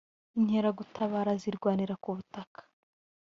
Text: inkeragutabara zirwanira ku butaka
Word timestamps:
inkeragutabara 0.39 1.31
zirwanira 1.41 1.93
ku 2.03 2.09
butaka 2.15 2.61